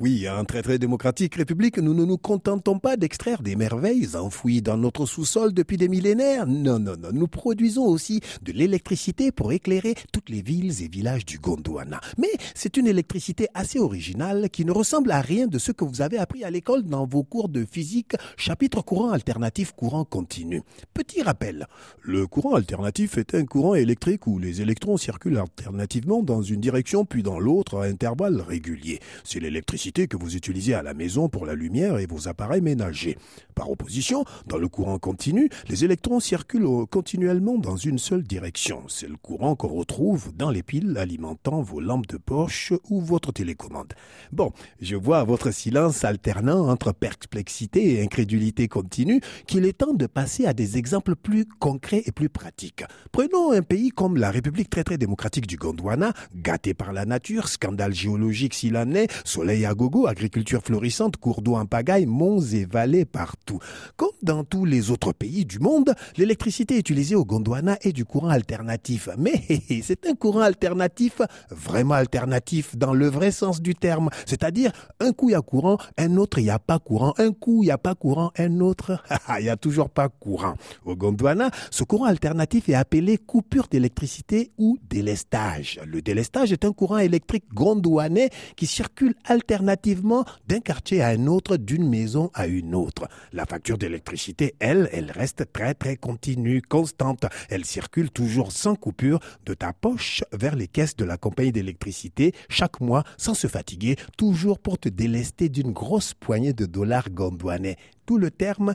[0.00, 4.60] Oui, en très très démocratique république, nous ne nous contentons pas d'extraire des merveilles enfouies
[4.60, 6.48] dans notre sous-sol depuis des millénaires.
[6.48, 7.10] Non, non, non.
[7.12, 12.00] Nous produisons aussi de l'électricité pour éclairer toutes les villes et villages du Gondwana.
[12.18, 16.02] Mais c'est une électricité assez originale qui ne ressemble à rien de ce que vous
[16.02, 20.62] avez appris à l'école dans vos cours de physique, chapitre courant alternatif, courant continu.
[20.92, 21.68] Petit rappel.
[22.02, 27.04] Le courant alternatif est un courant électrique où les électrons circulent alternativement dans une direction
[27.04, 28.98] puis dans l'autre à intervalles réguliers.
[29.22, 33.18] C'est l'électricité que vous utilisez à la maison pour la lumière et vos appareils ménagers.
[33.54, 38.84] Par opposition, dans le courant continu, les électrons circulent continuellement dans une seule direction.
[38.88, 43.30] C'est le courant qu'on retrouve dans les piles alimentant vos lampes de poche ou votre
[43.30, 43.92] télécommande.
[44.32, 50.06] Bon, je vois votre silence alternant entre perplexité et incrédulité continue qu'il est temps de
[50.06, 52.84] passer à des exemples plus concrets et plus pratiques.
[53.12, 57.48] Prenons un pays comme la République très très démocratique du Gondwana, gâté par la nature,
[57.48, 62.40] scandale géologique s'il en est, soleil à gogo, agriculture florissante, cours d'eau en pagaille, monts
[62.40, 63.58] et vallées partout.
[63.96, 68.28] Comme dans tous les autres pays du monde, l'électricité utilisée au Gondwana est du courant
[68.28, 69.08] alternatif.
[69.18, 69.42] Mais
[69.82, 74.10] c'est un courant alternatif, vraiment alternatif dans le vrai sens du terme.
[74.26, 77.32] C'est-à-dire, un coup il y a courant, un autre il n'y a pas courant, un
[77.32, 79.02] coup il n'y a pas courant, un autre
[79.38, 80.54] il n'y a toujours pas courant.
[80.84, 85.80] Au Gondwana, ce courant alternatif est appelé coupure d'électricité ou délestage.
[85.86, 91.26] Le délestage est un courant électrique gondwanais qui circule alternativement alternativement d'un quartier à un
[91.26, 93.08] autre, d'une maison à une autre.
[93.32, 97.24] La facture d'électricité, elle, elle reste très très continue, constante.
[97.48, 102.34] Elle circule toujours sans coupure de ta poche vers les caisses de la compagnie d'électricité
[102.50, 107.76] chaque mois sans se fatiguer, toujours pour te délester d'une grosse poignée de dollars gondouanais.
[108.04, 108.74] Tout le terme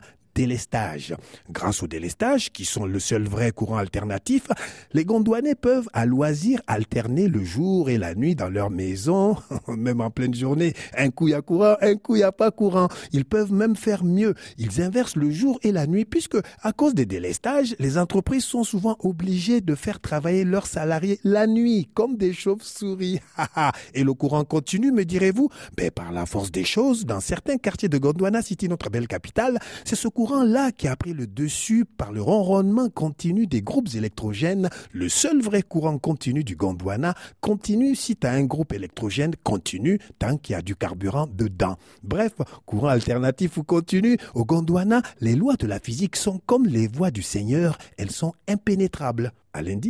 [1.50, 4.46] Grâce au délestage, qui sont le seul vrai courant alternatif,
[4.92, 9.36] les Gondouanais peuvent à loisir alterner le jour et la nuit dans leur maison,
[9.68, 10.74] même en pleine journée.
[10.96, 12.88] Un coup il y a courant, un coup il n'y a pas courant.
[13.12, 14.34] Ils peuvent même faire mieux.
[14.58, 18.64] Ils inversent le jour et la nuit puisque, à cause des délestages, les entreprises sont
[18.64, 23.20] souvent obligées de faire travailler leurs salariés la nuit, comme des chauves-souris.
[23.94, 25.48] et le courant continue, me direz-vous?
[25.76, 29.58] Ben, par la force des choses, dans certains quartiers de Gondwana City, notre belle capitale,
[29.84, 34.70] c'est ce courant-là qui a pris le dessus par le ronronnement continu des groupes électrogènes.
[34.92, 39.98] Le seul vrai courant continu du Gondwana continue si tu as un groupe électrogène continu
[40.20, 41.76] tant qu'il y a du carburant dedans.
[42.04, 46.86] Bref, courant alternatif ou continu, au Gondwana, les lois de la physique sont comme les
[46.86, 49.32] voies du Seigneur, elles sont impénétrables.
[49.52, 49.88] À lundi.